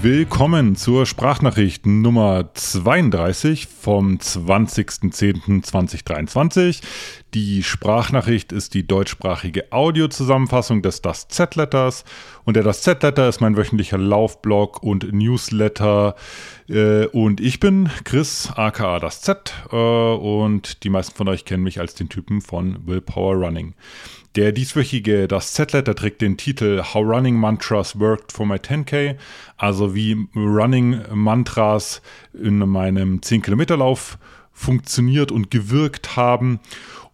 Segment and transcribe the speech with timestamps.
[0.00, 6.82] Willkommen zur Sprachnachricht Nummer 32 vom 20.10.2023.
[7.34, 12.04] Die Sprachnachricht ist die deutschsprachige Audiozusammenfassung des Das Z-Letters
[12.44, 16.14] und der Das Z-Letter ist mein wöchentlicher Laufblog und Newsletter
[16.70, 21.64] äh, und ich bin Chris aka Das Z äh, und die meisten von euch kennen
[21.64, 23.74] mich als den Typen von Willpower Running.
[24.34, 29.16] Der dieswöchige Das Z-Letter trägt den Titel How Running Mantras Worked for My 10K,
[29.58, 32.00] also wie Running Mantras
[32.32, 34.16] in meinem 10-Kilometer-Lauf
[34.58, 36.60] funktioniert und gewirkt haben.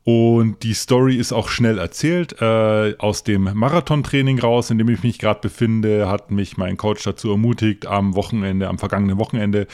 [0.05, 2.41] Und die Story ist auch schnell erzählt.
[2.41, 7.03] Äh, aus dem Marathontraining raus, in dem ich mich gerade befinde, hat mich mein Coach
[7.05, 9.67] dazu ermutigt, am Wochenende, am vergangenen Wochenende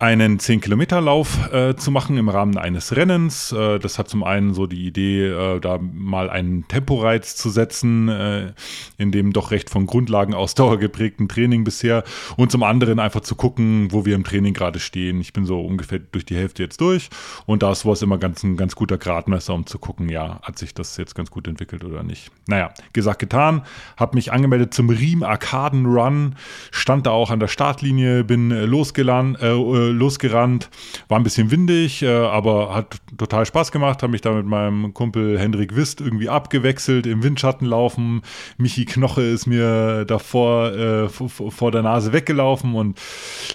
[0.00, 3.52] einen 10-Kilometer-Lauf äh, zu machen im Rahmen eines Rennens.
[3.52, 8.08] Äh, das hat zum einen so die Idee, äh, da mal einen Temporeiz zu setzen,
[8.08, 8.54] äh,
[8.96, 12.02] in dem doch recht von Grundlagen Ausdauer geprägten Training bisher
[12.38, 15.20] und zum anderen einfach zu gucken, wo wir im Training gerade stehen.
[15.20, 17.10] Ich bin so ungefähr durch die Hälfte jetzt durch
[17.44, 20.58] und da ist sowas immer ganz, ein ganz guter Gradmesser, um zu gucken, ja, hat
[20.58, 22.30] sich das jetzt ganz gut entwickelt oder nicht.
[22.46, 23.66] Naja, gesagt, getan,
[23.98, 26.36] habe mich angemeldet zum Riem Arkaden Run,
[26.70, 30.70] stand da auch an der Startlinie, bin äh, losgelandet, äh, losgerannt.
[31.08, 34.02] War ein bisschen windig, äh, aber hat total Spaß gemacht.
[34.02, 38.22] Habe mich da mit meinem Kumpel Hendrik Wist irgendwie abgewechselt, im Windschatten laufen.
[38.58, 43.00] Michi Knoche ist mir davor äh, vor der Nase weggelaufen und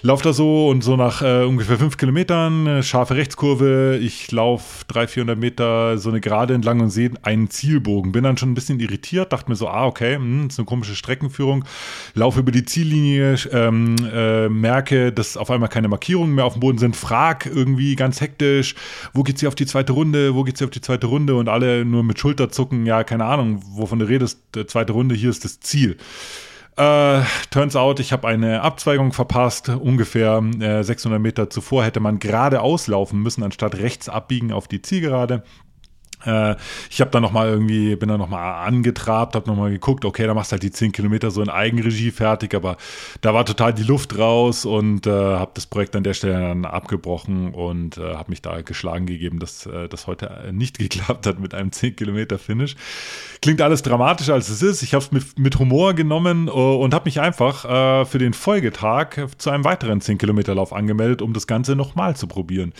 [0.02, 3.98] laufe da so und so nach äh, ungefähr fünf Kilometern, scharfe Rechtskurve.
[4.00, 8.12] Ich laufe 300, 400 Meter so eine Gerade entlang und sehe einen Zielbogen.
[8.12, 10.66] Bin dann schon ein bisschen irritiert, dachte mir so, ah, okay, mh, hm, ist eine
[10.66, 11.64] komische Streckenführung.
[12.14, 16.54] Laufe über die Ziellinie, ähm, äh, merke, dass auf einmal keine Markierung Markierungen mehr auf
[16.54, 18.74] dem Boden sind, frag irgendwie ganz hektisch,
[19.12, 21.48] wo geht's hier auf die zweite Runde, wo geht's hier auf die zweite Runde und
[21.48, 25.60] alle nur mit Schulterzucken, ja, keine Ahnung, wovon du redest, zweite Runde, hier ist das
[25.60, 25.96] Ziel.
[26.78, 29.70] Uh, turns out, ich habe eine Abzweigung verpasst.
[29.70, 34.82] Ungefähr äh, 600 Meter zuvor hätte man gerade auslaufen müssen, anstatt rechts abbiegen auf die
[34.82, 35.42] Zielgerade.
[36.24, 36.56] Äh,
[36.90, 40.04] ich habe dann noch mal irgendwie, bin dann noch mal angetrabt, habe noch mal geguckt,
[40.04, 42.76] okay, da machst du halt die 10 Kilometer so in Eigenregie fertig, aber
[43.20, 46.64] da war total die Luft raus und äh, habe das Projekt an der Stelle dann
[46.64, 51.38] abgebrochen und äh, habe mich da geschlagen gegeben, dass äh, das heute nicht geklappt hat
[51.38, 52.76] mit einem 10 Kilometer Finish.
[53.42, 54.82] Klingt alles dramatischer als es ist.
[54.82, 58.32] Ich habe es mit, mit Humor genommen uh, und habe mich einfach uh, für den
[58.32, 62.72] Folgetag zu einem weiteren 10 Kilometer Lauf angemeldet, um das Ganze nochmal zu probieren.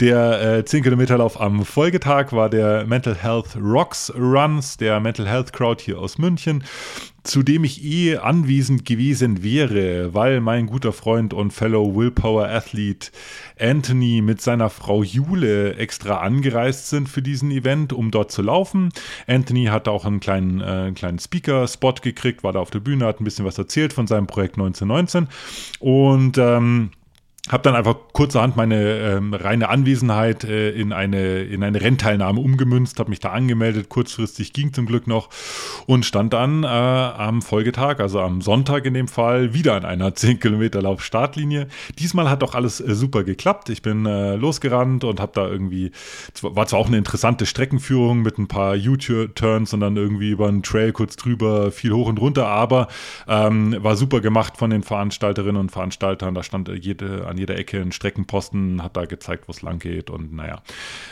[0.00, 5.52] Der 10 Kilometer Lauf am Folgetag war der Mental Health Rocks Runs, der Mental Health
[5.52, 6.64] Crowd hier aus München,
[7.22, 13.10] zu dem ich eh anwesend gewesen wäre, weil mein guter Freund und Fellow Willpower Athlete
[13.60, 18.90] Anthony mit seiner Frau Jule extra angereist sind für diesen Event, um dort zu laufen.
[19.26, 23.20] Anthony hat auch einen kleinen, äh, kleinen Speaker-Spot gekriegt, war da auf der Bühne, hat
[23.20, 25.28] ein bisschen was erzählt von seinem Projekt 1919
[25.80, 26.90] und ähm,
[27.50, 32.98] habe dann einfach kurzerhand meine ähm, reine Anwesenheit äh, in, eine, in eine Rennteilnahme umgemünzt,
[32.98, 35.30] habe mich da angemeldet, kurzfristig ging zum Glück noch
[35.86, 40.14] und stand dann äh, am Folgetag, also am Sonntag in dem Fall, wieder an einer
[40.18, 41.68] 10 Kilometer Lauf Startlinie.
[41.98, 43.70] Diesmal hat auch alles äh, super geklappt.
[43.70, 45.92] Ich bin äh, losgerannt und habe da irgendwie,
[46.42, 50.62] war zwar auch eine interessante Streckenführung mit ein paar U-Turns und dann irgendwie über einen
[50.62, 52.88] Trail kurz drüber, viel hoch und runter, aber
[53.26, 56.34] ähm, war super gemacht von den Veranstalterinnen und Veranstaltern.
[56.34, 60.10] Da stand jede an jeder Ecke ein Streckenposten, hat da gezeigt, wo es lang geht
[60.10, 60.62] und naja.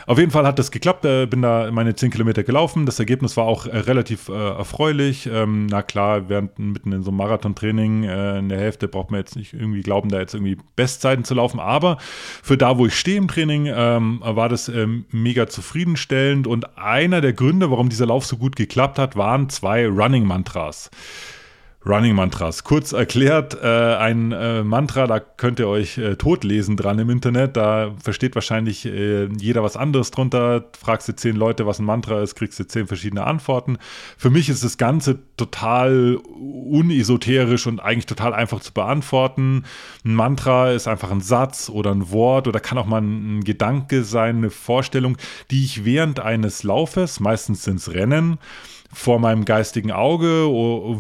[0.06, 2.87] Auf jeden Fall hat das geklappt, äh, bin da meine 10 Kilometer gelaufen.
[2.87, 5.28] Das Ergebnis war auch äh, relativ äh, erfreulich.
[5.32, 9.20] Ähm, na klar, während mitten in so einem Marathontraining äh, in der Hälfte braucht man
[9.20, 11.98] jetzt nicht irgendwie glauben, da jetzt irgendwie Bestzeiten zu laufen, aber
[12.42, 17.20] für da, wo ich stehe im Training, ähm, war das ähm, mega zufriedenstellend und einer
[17.20, 20.91] der Gründe, warum dieser Lauf so gut geklappt hat, waren zwei Running Mantras.
[21.88, 22.64] Running Mantras.
[22.64, 27.56] Kurz erklärt, äh, ein äh, Mantra, da könnt ihr euch äh, totlesen dran im Internet.
[27.56, 30.65] Da versteht wahrscheinlich äh, jeder was anderes drunter.
[30.77, 33.78] Fragst du zehn Leute, was ein Mantra ist, kriegst du zehn verschiedene Antworten.
[34.18, 39.62] Für mich ist das Ganze total unesoterisch und eigentlich total einfach zu beantworten.
[40.04, 43.44] Ein Mantra ist einfach ein Satz oder ein Wort oder kann auch mal ein, ein
[43.44, 45.16] Gedanke sein, eine Vorstellung,
[45.53, 48.38] die ich während eines Laufes, meistens sind es Rennen,
[48.97, 50.47] vor meinem geistigen Auge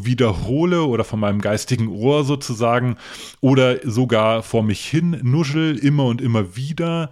[0.04, 2.98] wiederhole oder vor meinem geistigen Ohr sozusagen
[3.40, 7.10] oder sogar vor mich hin nuschel immer und immer wieder.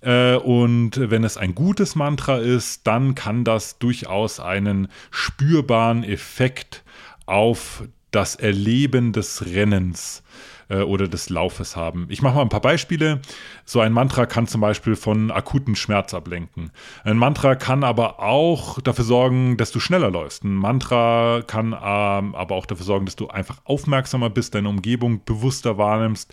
[0.00, 6.82] Äh, und wenn es ein gutes Mantra ist, dann kann das durchaus einen spürbaren Effekt
[7.26, 12.06] auf das Erleben des Rennens äh, oder des Laufes haben.
[12.08, 13.20] Ich mache mal ein paar Beispiele.
[13.64, 16.70] So ein Mantra kann zum Beispiel von akuten Schmerz ablenken.
[17.04, 20.44] Ein Mantra kann aber auch dafür sorgen, dass du schneller läufst.
[20.44, 25.22] Ein Mantra kann ähm, aber auch dafür sorgen, dass du einfach aufmerksamer bist, deine Umgebung
[25.24, 26.32] bewusster wahrnimmst.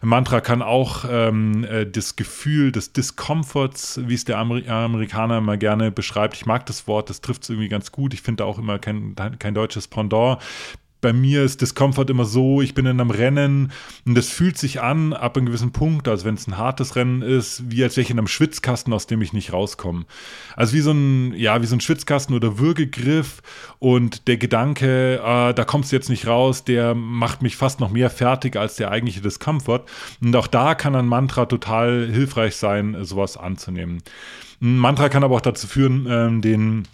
[0.00, 5.38] Ein Mantra kann auch ähm, äh, das Gefühl des Discomforts, wie es der Amer Amerikaner
[5.38, 6.34] immer gerne beschreibt.
[6.34, 8.14] Ich mag das Wort, das trifft es irgendwie ganz gut.
[8.14, 10.38] Ich finde auch immer kein, kein deutsches Pendant
[11.02, 13.72] bei mir ist Discomfort immer so, ich bin in einem Rennen
[14.06, 17.20] und es fühlt sich an, ab einem gewissen Punkt, also wenn es ein hartes Rennen
[17.20, 20.04] ist, wie als wäre ich in einem Schwitzkasten, aus dem ich nicht rauskomme.
[20.56, 23.42] Also wie so ein, ja, wie so ein Schwitzkasten oder Würgegriff
[23.80, 27.90] und der Gedanke, äh, da kommst du jetzt nicht raus, der macht mich fast noch
[27.90, 29.82] mehr fertig als der eigentliche Discomfort.
[30.22, 34.02] Und auch da kann ein Mantra total hilfreich sein, sowas anzunehmen.
[34.60, 36.86] Ein Mantra kann aber auch dazu führen, ähm, den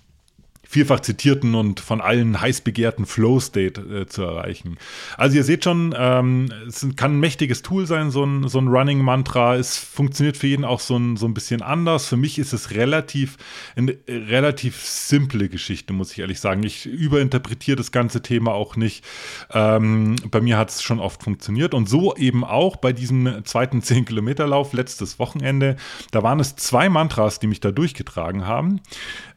[0.71, 4.77] vielfach zitierten und von allen heiß begehrten Flow-State äh, zu erreichen.
[5.17, 8.69] Also ihr seht schon, ähm, es kann ein mächtiges Tool sein, so ein, so ein
[8.69, 9.57] Running-Mantra.
[9.57, 12.07] Es funktioniert für jeden auch so ein, so ein bisschen anders.
[12.07, 13.39] Für mich ist es relativ,
[13.77, 16.63] eine relativ simple Geschichte, muss ich ehrlich sagen.
[16.63, 19.07] Ich überinterpretiere das ganze Thema auch nicht.
[19.55, 23.81] Ähm, bei mir hat es schon oft funktioniert und so eben auch bei diesem zweiten
[23.81, 25.77] 10-Kilometer-Lauf letztes Wochenende.
[26.11, 28.83] Da waren es zwei Mantras, die mich da durchgetragen haben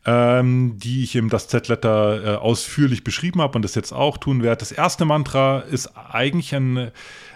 [0.05, 4.41] ähm, die ich im Das Z-Letter äh, ausführlich beschrieben habe und das jetzt auch tun
[4.41, 4.59] werde.
[4.59, 6.91] Das erste Mantra ist eigentlich ein,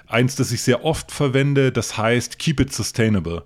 [0.08, 3.44] eins, das ich sehr oft verwende, das heißt Keep it sustainable.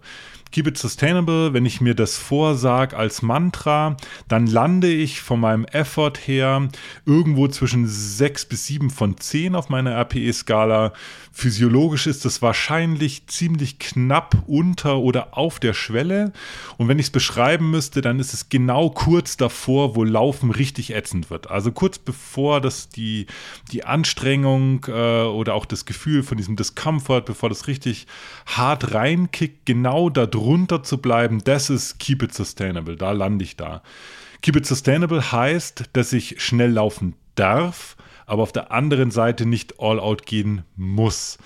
[0.52, 3.98] Keep it sustainable, wenn ich mir das vorsage als Mantra,
[4.28, 6.70] dann lande ich von meinem Effort her
[7.06, 10.94] irgendwo zwischen 6 bis 7 von 10 auf meiner RPE-Skala.
[11.32, 16.34] Physiologisch ist es wahrscheinlich ziemlich knapp unter oder auf der Schwelle.
[16.78, 20.96] Und wenn ich es beschreiben müsste, dann ist es genau kurz davor, wo Laufen richtig
[20.96, 21.52] ätzend wird.
[21.52, 23.28] Also kurz bevor das die,
[23.72, 28.08] die Anstrengung äh, oder auch das Gefühl von diesem Discomfort, bevor das richtig
[28.48, 32.96] hart reinkickt, genau da drunter zu bleiben, das ist Keep It Sustainable.
[32.96, 33.84] Da lande ich da.
[34.42, 39.80] Keep It Sustainable heißt, dass ich schnell laufen darf, aber auf der anderen Seite nicht
[39.80, 41.38] all out gehen muss.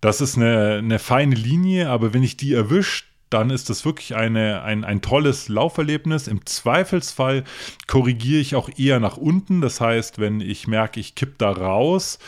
[0.00, 4.14] Das ist eine, eine feine Linie, aber wenn ich die erwischt, dann ist das wirklich
[4.14, 6.28] eine, ein, ein tolles Lauferlebnis.
[6.28, 7.42] Im Zweifelsfall
[7.88, 9.60] korrigiere ich auch eher nach unten.
[9.60, 12.18] Das heißt, wenn ich merke, ich kipp da raus,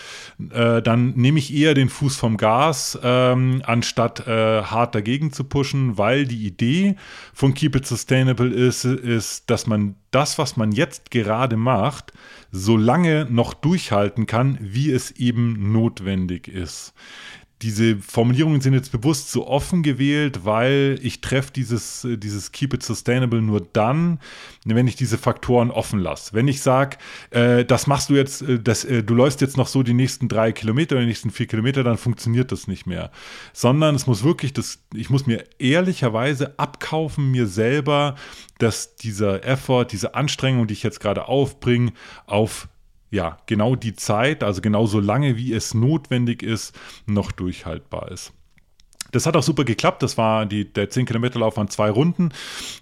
[0.51, 5.45] äh, dann nehme ich eher den Fuß vom Gas, ähm, anstatt äh, hart dagegen zu
[5.45, 6.97] pushen, weil die Idee
[7.33, 12.13] von Keep It Sustainable ist, ist, dass man das, was man jetzt gerade macht,
[12.51, 16.95] so lange noch durchhalten kann, wie es eben notwendig ist
[17.63, 22.75] diese Formulierungen sind jetzt bewusst so offen gewählt, weil ich treffe dieses, äh, dieses Keep
[22.75, 24.21] It Sustainable nur dann,
[24.65, 26.35] wenn ich diese Faktoren offen lasse.
[26.35, 26.99] Wenn ich sage,
[27.31, 30.29] äh, das machst du jetzt, äh, das, äh, du läufst jetzt noch so die nächsten
[30.29, 33.11] drei Kilometer oder die nächsten vier Kilometer, dann funktioniert das nicht mehr.
[33.53, 38.15] Sondern es muss wirklich, das, ich muss mir ehrlicherweise abkaufen, mir selber,
[38.59, 41.93] dass dieser Effort, diese Anstrengung, die ich jetzt gerade aufbringe,
[42.27, 42.69] auf
[43.11, 48.33] ja, genau die Zeit, also genau so lange, wie es notwendig ist, noch durchhaltbar ist.
[49.11, 50.03] Das hat auch super geklappt.
[50.03, 52.31] Das war die, der 10 Kilometer Lauf an zwei Runden.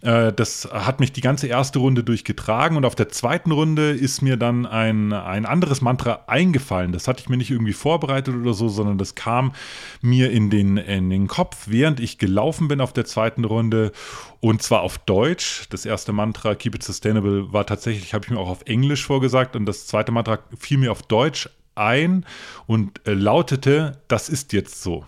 [0.03, 4.23] Äh, das hat mich die ganze erste Runde durchgetragen und auf der zweiten Runde ist
[4.23, 6.93] mir dann ein, ein anderes Mantra eingefallen.
[6.93, 9.53] Das hatte ich mir nicht irgendwie vorbereitet oder so, sondern das kam
[10.01, 13.93] mir in den, in den Kopf, während ich gelaufen bin auf der zweiten Runde
[14.41, 15.67] und zwar auf Deutsch.
[15.71, 19.55] Das erste Mantra, Keep It Sustainable, war tatsächlich, habe ich mir auch auf Englisch vorgesagt
[19.55, 22.25] und das zweite Mantra fiel mir auf Deutsch ein
[22.67, 25.05] und äh, lautete, das ist jetzt so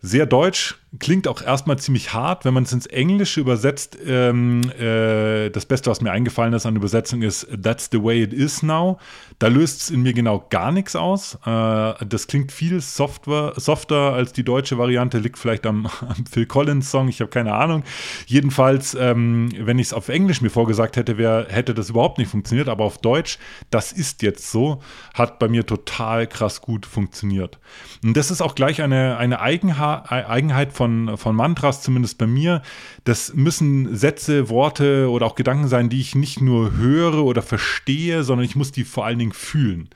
[0.00, 3.98] sehr deutsch, klingt auch erstmal ziemlich hart, wenn man es ins Englische übersetzt.
[4.06, 8.32] Ähm, äh, das Beste, was mir eingefallen ist an Übersetzung, ist That's the way it
[8.32, 8.98] is now.
[9.38, 11.36] Da löst es in mir genau gar nichts aus.
[11.44, 16.46] Äh, das klingt viel Software, softer als die deutsche Variante, liegt vielleicht am, am Phil
[16.46, 17.82] Collins Song, ich habe keine Ahnung.
[18.26, 22.30] Jedenfalls, ähm, wenn ich es auf Englisch mir vorgesagt hätte, wär, hätte das überhaupt nicht
[22.30, 23.38] funktioniert, aber auf Deutsch,
[23.70, 24.80] das ist jetzt so,
[25.12, 27.58] hat bei mir total krass gut funktioniert.
[28.02, 32.62] Und das ist auch gleich eine, eine Eigenheit Eigenheit von, von Mantras, zumindest bei mir.
[33.04, 38.22] Das müssen Sätze, Worte oder auch Gedanken sein, die ich nicht nur höre oder verstehe,
[38.22, 39.88] sondern ich muss die vor allen Dingen fühlen.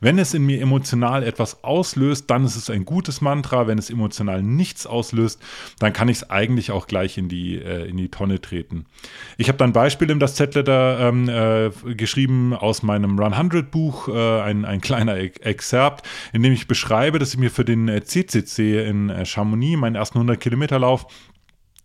[0.00, 3.66] Wenn es in mir emotional etwas auslöst, dann ist es ein gutes Mantra.
[3.66, 5.40] Wenn es emotional nichts auslöst,
[5.78, 8.86] dann kann ich es eigentlich auch gleich in die, äh, in die Tonne treten.
[9.36, 13.70] Ich habe dann ein Beispiel in das Z-Letter ähm, äh, geschrieben aus meinem Run 100
[13.70, 17.88] Buch, äh, ein, ein kleiner Excerpt, in dem ich beschreibe, dass ich mir für den
[18.02, 21.06] CCC äh, in äh, Chamonix, meinen ersten 100 Kilometer Lauf,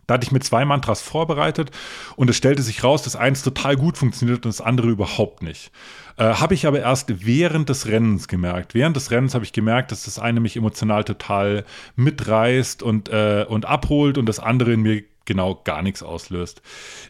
[0.08, 1.72] Da hatte ich mir zwei Mantras vorbereitet
[2.16, 5.72] und es stellte sich raus, dass eins total gut funktioniert und das andere überhaupt nicht.
[6.18, 8.76] Äh, habe ich aber erst während des Rennens gemerkt.
[8.76, 13.46] Während des Rennens habe ich gemerkt, dass das eine mich emotional total mitreißt und, äh,
[13.50, 16.62] und abholt und das andere in mir genau gar nichts auslöst.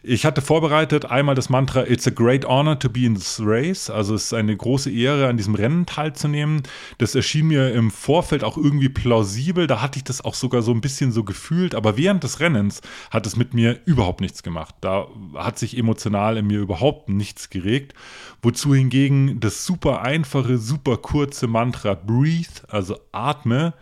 [0.02, 3.90] Ich hatte vorbereitet einmal das Mantra It's a great honor to be in this race.
[3.90, 6.62] Also es ist eine große Ehre, an diesem Rennen teilzunehmen.
[6.98, 9.66] Das erschien mir im Vorfeld auch irgendwie plausibel.
[9.66, 11.74] Da hatte ich das auch sogar so ein bisschen so gefühlt.
[11.74, 12.80] Aber während des Rennens
[13.10, 14.74] hat es mit mir überhaupt nichts gemacht.
[14.80, 17.94] Da hat sich emotional in mir überhaupt nichts geregt.
[18.42, 23.74] Wozu hingegen das super einfache, super kurze Mantra Breathe, also atme,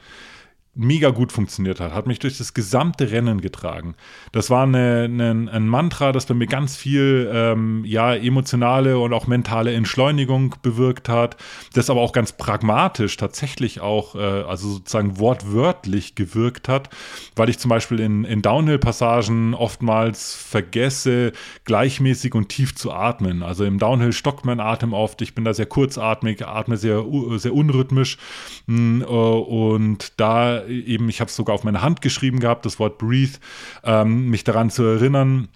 [0.75, 3.95] mega gut funktioniert hat, hat mich durch das gesamte Rennen getragen.
[4.33, 9.12] Das war eine, eine, ein Mantra, das bei mir ganz viel ähm, ja, emotionale und
[9.12, 11.37] auch mentale Entschleunigung bewirkt hat,
[11.75, 16.90] das aber auch ganz pragmatisch tatsächlich auch, äh, also sozusagen wortwörtlich gewirkt hat,
[17.37, 21.33] weil ich zum Beispiel in, in Downhill-Passagen oftmals vergesse,
[21.64, 23.43] gleichmäßig und tief zu atmen.
[23.43, 27.04] Also im Downhill stockt mein Atem oft, ich bin da sehr kurzatmig, atme sehr,
[27.37, 28.19] sehr unrhythmisch
[28.66, 32.78] mm, äh, und da eben, ich habe es sogar auf meine Hand geschrieben gehabt, das
[32.78, 33.38] Wort Breathe,
[33.85, 35.49] ähm, mich daran zu erinnern,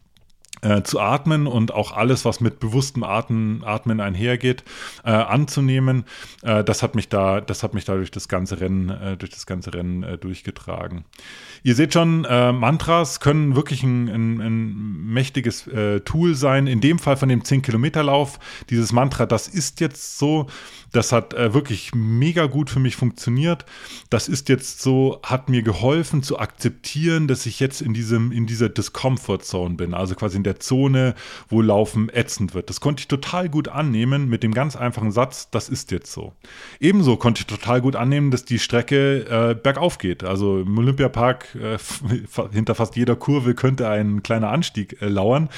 [0.63, 4.65] äh, zu atmen und auch alles, was mit bewusstem Atmen, Atmen einhergeht,
[5.05, 6.05] äh, anzunehmen.
[6.43, 9.31] Äh, das hat mich da, das hat mich da durch das ganze Rennen, äh, durch
[9.31, 11.05] das ganze Rennen äh, durchgetragen.
[11.63, 15.69] Ihr seht schon, äh, Mantras können wirklich ein, ein, ein mächtiges
[16.05, 16.67] Tool sein.
[16.67, 18.39] In dem Fall von dem 10-Kilometer-Lauf,
[18.71, 20.47] dieses Mantra, das ist jetzt so,
[20.93, 23.65] das hat wirklich mega gut für mich funktioniert.
[24.11, 28.47] Das ist jetzt so, hat mir geholfen zu akzeptieren, dass ich jetzt in diesem, in
[28.47, 31.15] dieser Discomfort Zone bin, also quasi in der Zone,
[31.49, 32.71] wo Laufen ätzend wird.
[32.71, 36.33] Das konnte ich total gut annehmen mit dem ganz einfachen Satz, das ist jetzt so.
[36.81, 40.25] Ebenso konnte ich total gut annehmen, dass die Strecke äh, bergauf geht.
[40.25, 41.79] Also im Olympiapark äh,
[42.53, 45.49] hinter fast jeder Kurve könnte ein kleiner Anstieg äh, lauern.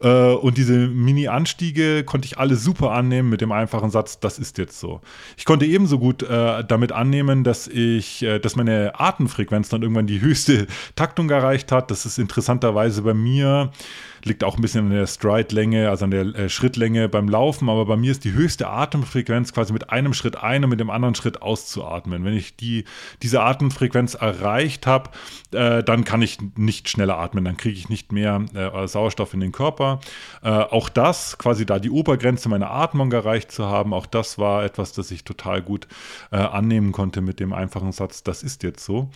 [0.00, 4.58] Äh, und diese Mini-Anstiege konnte ich alle super annehmen mit dem einfachen Satz, das ist
[4.58, 5.00] jetzt so.
[5.36, 10.06] Ich konnte ebenso gut äh, damit annehmen, dass ich, äh, dass meine Atemfrequenz dann irgendwann
[10.06, 10.66] die höchste
[10.96, 11.90] Taktung erreicht hat.
[11.90, 13.72] Das ist interessanterweise bei mir
[14.24, 17.86] liegt auch ein bisschen an der Stride-Länge, also an der äh, Schrittlänge beim Laufen, aber
[17.86, 21.14] bei mir ist die höchste Atemfrequenz quasi mit einem Schritt ein und mit dem anderen
[21.14, 22.24] Schritt auszuatmen.
[22.24, 22.84] Wenn ich die,
[23.22, 25.10] diese Atemfrequenz erreicht habe,
[25.52, 29.40] äh, dann kann ich nicht schneller atmen, dann kriege ich nicht mehr äh, Sauerstoff in
[29.40, 30.00] den Körper.
[30.42, 34.64] Äh, auch das, quasi da die Obergrenze meiner Atmung erreicht zu haben, auch das war
[34.64, 35.88] etwas, das ich total gut
[36.30, 39.10] äh, annehmen konnte mit dem einfachen Satz, das ist jetzt so.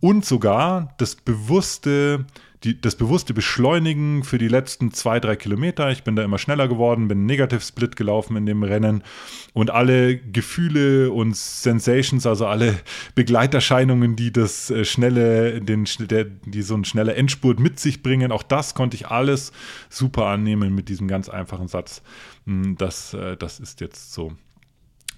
[0.00, 2.24] Und sogar das bewusste
[2.64, 5.90] die, das bewusste Beschleunigen für die letzten zwei, drei Kilometer.
[5.90, 9.04] Ich bin da immer schneller geworden, bin Negative Split gelaufen in dem Rennen
[9.52, 12.78] und alle Gefühle und Sensations, also alle
[13.14, 18.32] Begleiterscheinungen, die das äh, schnelle, den, der, die so ein schneller Endspurt mit sich bringen,
[18.32, 19.52] auch das konnte ich alles
[19.88, 22.02] super annehmen mit diesem ganz einfachen Satz.
[22.46, 24.32] Hm, das, äh, das ist jetzt so.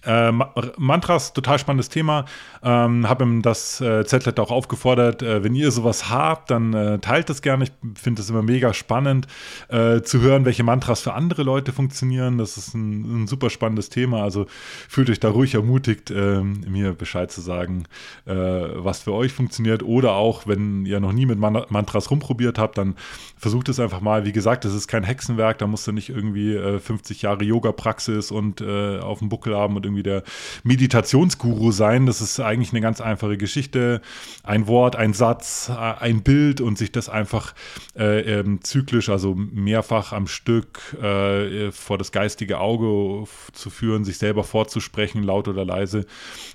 [0.04, 0.32] Äh,
[0.78, 2.24] Mantras, total spannendes Thema.
[2.62, 6.98] Ähm, Habe ihm das äh, Z-Letter auch aufgefordert, äh, wenn ihr sowas habt, dann äh,
[7.00, 7.64] teilt das gerne.
[7.64, 9.26] Ich finde es immer mega spannend
[9.68, 12.38] äh, zu hören, welche Mantras für andere Leute funktionieren.
[12.38, 14.22] Das ist ein, ein super spannendes Thema.
[14.22, 14.46] Also
[14.88, 17.84] fühlt euch da ruhig ermutigt, ähm, mir Bescheid zu sagen,
[18.24, 19.82] äh, was für euch funktioniert.
[19.82, 22.94] Oder auch, wenn ihr noch nie mit Man Mantras rumprobiert habt, dann
[23.36, 24.24] versucht es einfach mal.
[24.24, 28.62] Wie gesagt, das ist kein Hexenwerk, da musst du nicht irgendwie 50 Jahre Yoga-Praxis und
[28.62, 30.22] auf dem Buckel haben und irgendwie der
[30.64, 32.06] Meditationsguru sein.
[32.06, 34.00] Das ist eigentlich eine ganz einfache Geschichte.
[34.42, 37.54] Ein Wort, ein Satz, äh, ein Bild und sich das einfach
[37.96, 44.18] äh, ähm, zyklisch, also mehrfach am Stück äh, vor das geistige Auge zu führen, sich
[44.18, 46.06] selber vorzusprechen, laut oder leise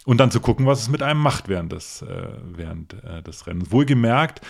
[0.05, 3.47] und dann zu gucken, was es mit einem macht während des, äh, während, äh, des
[3.47, 3.71] Rennens.
[3.71, 4.41] Wohlgemerkt,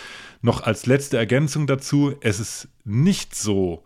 [0.42, 3.84] noch als letzte Ergänzung dazu, es ist nicht so,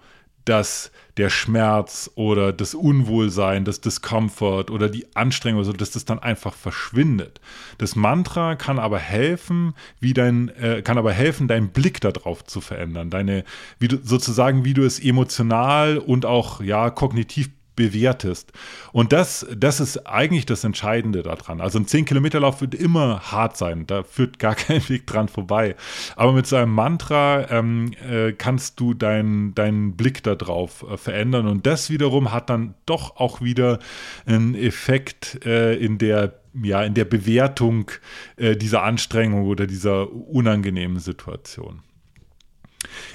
[0.50, 6.18] dass der Schmerz oder das Unwohlsein, das Discomfort oder die Anstrengung, also dass das dann
[6.20, 7.40] einfach verschwindet.
[7.78, 12.62] Das Mantra kann aber helfen, wie dein, äh, kann aber helfen, deinen Blick darauf zu
[12.62, 13.44] verändern, deine,
[13.80, 18.52] wie du, sozusagen, wie du es emotional und auch ja kognitiv bewertest.
[18.92, 21.62] Und das, das ist eigentlich das Entscheidende daran.
[21.62, 25.78] Also ein 10-Kilometer-Lauf wird immer hart sein, da führt gar kein Weg dran vorbei.
[26.18, 31.48] Aber mit so einem Mantra ähm, äh, kannst du deinen dein Blick darauf äh, verändern
[31.48, 33.80] und das wiederum hat dann doch auch wieder
[34.26, 37.92] einen Effekt äh, in der ja, in der Bewertung
[38.36, 41.84] äh, dieser Anstrengung oder dieser unangenehmen Situation.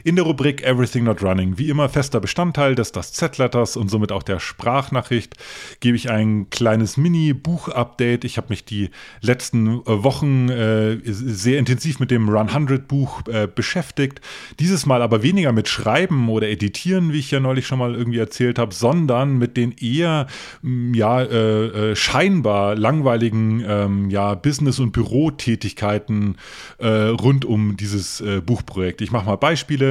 [0.02, 4.10] In der Rubrik Everything Not Running, wie immer fester Bestandteil des Das Z-Letters und somit
[4.10, 5.36] auch der Sprachnachricht,
[5.80, 8.24] gebe ich ein kleines Mini-Buch-Update.
[8.24, 13.22] Ich habe mich die letzten äh, Wochen äh, sehr intensiv mit dem Run 100 Buch
[13.28, 14.20] äh, beschäftigt.
[14.58, 18.18] Dieses Mal aber weniger mit Schreiben oder Editieren, wie ich ja neulich schon mal irgendwie
[18.18, 20.26] erzählt habe, sondern mit den eher
[20.62, 26.36] mm, ja, äh, äh, scheinbar langweiligen ähm, ja, Business- und Bürotätigkeiten
[26.78, 29.00] äh, rund um dieses Buchprojekt.
[29.00, 29.83] Ich mache mal Beispiele.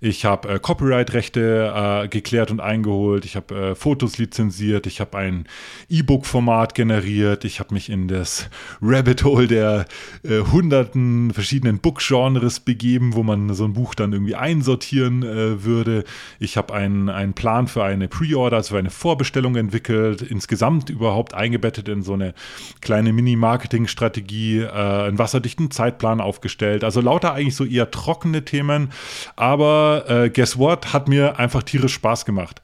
[0.00, 3.24] Ich habe äh, Copyright-Rechte äh, geklärt und eingeholt.
[3.24, 4.86] Ich habe äh, Fotos lizenziert.
[4.86, 5.46] Ich habe ein
[5.88, 7.44] E-Book-Format generiert.
[7.44, 8.48] Ich habe mich in das
[8.82, 9.86] Rabbit Hole der
[10.22, 16.04] äh, hunderten verschiedenen Book-Genres begeben, wo man so ein Buch dann irgendwie einsortieren würde.
[16.38, 20.22] Ich habe einen, einen Plan für eine Pre-Order, also für eine Vorbestellung entwickelt.
[20.22, 22.34] Insgesamt überhaupt eingebettet in so eine
[22.80, 26.84] kleine Mini-Marketing-Strategie, äh, einen wasserdichten Zeitplan aufgestellt.
[26.84, 28.90] Also lauter eigentlich so eher trockene Themen.
[29.36, 30.92] Aber äh, guess what?
[30.92, 32.60] Hat mir einfach tierisch Spaß gemacht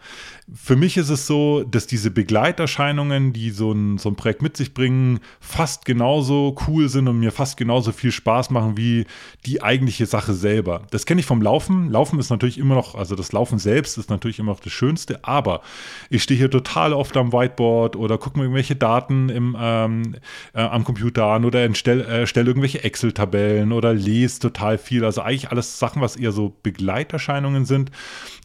[0.54, 4.56] für mich ist es so, dass diese Begleiterscheinungen, die so ein, so ein Projekt mit
[4.56, 9.06] sich bringen, fast genauso cool sind und mir fast genauso viel Spaß machen wie
[9.47, 10.82] die eigentliche Sache selber.
[10.90, 11.90] Das kenne ich vom Laufen.
[11.90, 15.25] Laufen ist natürlich immer noch, also das Laufen selbst ist natürlich immer noch das Schönste,
[15.25, 15.62] aber
[16.11, 20.16] ich stehe hier total oft am Whiteboard oder gucke mir irgendwelche Daten im, ähm,
[20.54, 25.04] äh, am Computer an oder erstelle äh, irgendwelche Excel-Tabellen oder lese total viel.
[25.04, 27.90] Also eigentlich alles Sachen, was eher so Begleiterscheinungen sind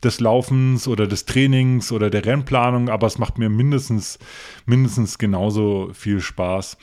[0.03, 4.19] des Laufens oder des Trainings der Rennplanung, aber es macht mir mindestens,
[4.65, 6.77] mindestens genauso viel Spaß.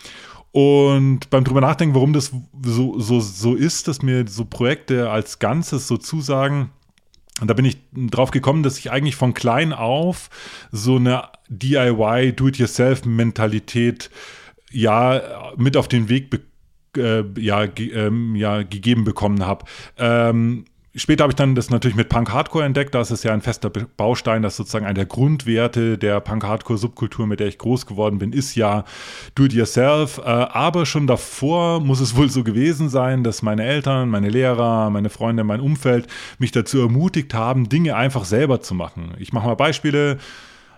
[0.52, 5.38] Und beim drüber nachdenken, warum das so, so, so ist, dass mir so Projekte als
[5.40, 6.70] Ganzes so zusagen,
[7.40, 10.30] und da bin ich drauf gekommen, dass ich eigentlich von klein auf
[10.70, 14.10] so eine DIY, Do-it-yourself-Mentalität
[14.70, 16.30] ja mit auf den Weg
[16.96, 19.64] äh, ja, ähm, ja, gegeben bekommen habe.
[19.98, 20.64] Ähm,
[20.96, 22.94] Später habe ich dann das natürlich mit Punk Hardcore entdeckt.
[22.94, 24.42] Das ist ja ein fester Baustein.
[24.42, 28.18] Das ist sozusagen einer der Grundwerte der Punk Hardcore Subkultur, mit der ich groß geworden
[28.18, 28.84] bin, ist ja
[29.34, 30.18] Do It Yourself.
[30.18, 34.88] Äh, aber schon davor muss es wohl so gewesen sein, dass meine Eltern, meine Lehrer,
[34.90, 36.06] meine Freunde, mein Umfeld
[36.38, 39.14] mich dazu ermutigt haben, Dinge einfach selber zu machen.
[39.18, 40.18] Ich mache mal Beispiele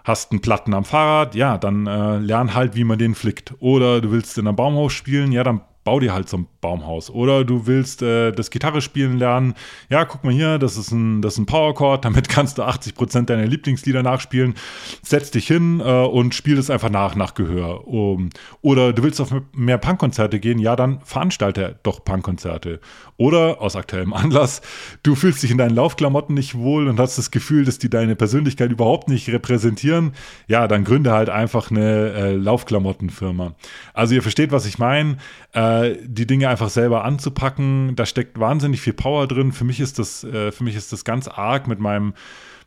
[0.03, 3.55] hast einen Platten am Fahrrad, ja, dann äh, lern halt, wie man den flickt.
[3.59, 7.11] Oder du willst in einem Baumhaus spielen, ja, dann bau dir halt so ein Baumhaus.
[7.11, 9.55] Oder du willst äh, das Gitarre spielen lernen.
[9.89, 14.03] Ja, guck mal hier, das ist ein, ein Powerchord, damit kannst du 80% deiner Lieblingslieder
[14.03, 14.55] nachspielen.
[15.03, 17.87] Setz dich hin äh, und spiel es einfach nach, nach Gehör.
[17.87, 18.31] Um,
[18.63, 22.81] oder du willst auf mehr Punkkonzerte gehen, ja, dann veranstalte doch Punkkonzerte.
[23.17, 24.63] Oder aus aktuellem Anlass,
[25.05, 28.17] du fühlst dich in deinen Laufklamotten nicht wohl und hast das Gefühl, dass die deine
[28.17, 30.15] Persönlichkeit überhaupt nicht repräsentieren.
[30.49, 33.55] Ja, dann gründe halt einfach eine äh, Laufklamottenfirma.
[33.95, 35.19] Also ihr versteht, was ich meine.
[35.55, 37.97] Äh, die Dinge einfach selber anzupacken.
[37.97, 39.53] Da steckt wahnsinnig viel Power drin.
[39.53, 42.15] Für mich ist das, äh, für mich ist das ganz arg mit meinem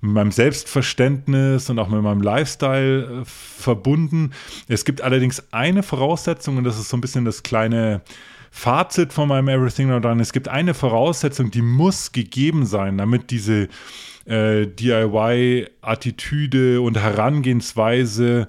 [0.01, 4.31] mit meinem Selbstverständnis und auch mit meinem Lifestyle äh, verbunden.
[4.69, 8.01] Es gibt allerdings eine Voraussetzung und das ist so ein bisschen das kleine
[8.51, 10.21] Fazit von meinem Everything Not Done.
[10.21, 13.67] Es gibt eine Voraussetzung, die muss gegeben sein, damit diese
[14.25, 18.47] äh, DIY-Attitüde und Herangehensweise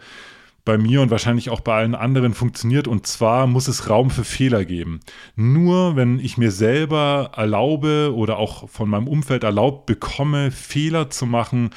[0.64, 2.88] bei mir und wahrscheinlich auch bei allen anderen funktioniert.
[2.88, 5.00] Und zwar muss es Raum für Fehler geben.
[5.36, 11.26] Nur wenn ich mir selber erlaube oder auch von meinem Umfeld erlaubt bekomme, Fehler zu
[11.26, 11.70] machen,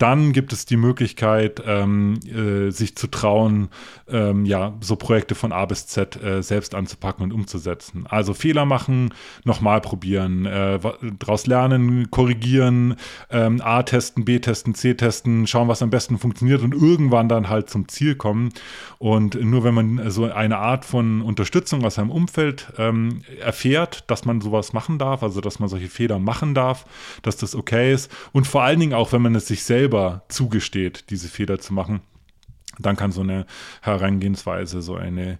[0.00, 3.68] dann gibt es die Möglichkeit, ähm, äh, sich zu trauen,
[4.08, 8.06] ähm, ja, so Projekte von A bis Z äh, selbst anzupacken und umzusetzen.
[8.08, 9.12] Also Fehler machen,
[9.44, 10.78] nochmal probieren, äh,
[11.18, 12.96] daraus lernen, korrigieren,
[13.30, 17.50] ähm, A testen, B testen, C testen, schauen, was am besten funktioniert und irgendwann dann
[17.50, 18.54] halt zum Ziel kommen.
[18.98, 24.24] Und nur wenn man so eine Art von Unterstützung aus seinem Umfeld ähm, erfährt, dass
[24.24, 26.86] man sowas machen darf, also dass man solche Fehler machen darf,
[27.20, 30.22] dass das okay ist und vor allen Dingen auch, wenn man es sich selber selber
[30.28, 32.00] zugesteht, diese Fehler zu machen,
[32.78, 33.46] dann kann so eine
[33.82, 35.38] Herangehensweise, so eine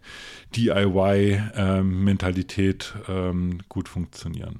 [0.56, 4.58] DIY-Mentalität ähm, ähm, gut funktionieren.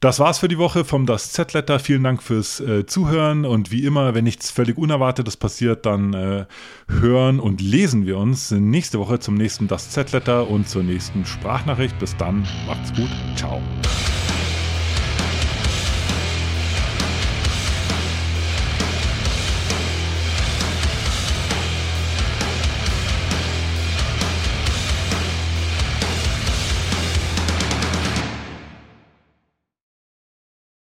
[0.00, 1.78] Das war's für die Woche vom Das Z-Letter.
[1.78, 6.46] Vielen Dank fürs äh, Zuhören und wie immer, wenn nichts völlig Unerwartetes passiert, dann äh,
[6.88, 11.96] hören und lesen wir uns nächste Woche zum nächsten Das Z-Letter und zur nächsten Sprachnachricht.
[12.00, 13.62] Bis dann, macht's gut, ciao.